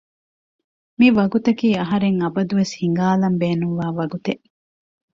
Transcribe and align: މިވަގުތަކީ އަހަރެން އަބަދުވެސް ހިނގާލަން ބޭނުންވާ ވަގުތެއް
މިވަގުތަކީ 0.99 1.67
އަހަރެން 1.79 2.17
އަބަދުވެސް 2.23 2.73
ހިނގާލަން 2.81 3.37
ބޭނުންވާ 3.41 3.85
ވަގުތެއް 3.99 4.43